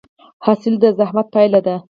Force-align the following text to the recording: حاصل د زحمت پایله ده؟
حاصل 0.45 0.73
د 0.79 0.83
زحمت 0.97 1.27
پایله 1.33 1.59
ده؟ 1.67 1.75